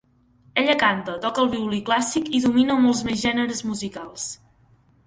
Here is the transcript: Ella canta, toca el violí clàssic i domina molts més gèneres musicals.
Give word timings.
Ella 0.61 0.75
canta, 0.83 1.17
toca 1.25 1.43
el 1.43 1.51
violí 1.51 1.83
clàssic 1.91 2.33
i 2.39 2.43
domina 2.49 2.81
molts 2.87 3.05
més 3.11 3.23
gèneres 3.27 3.65
musicals. 3.71 4.29